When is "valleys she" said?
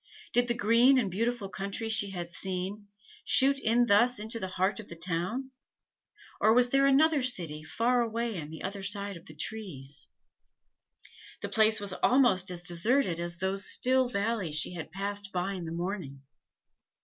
14.09-14.73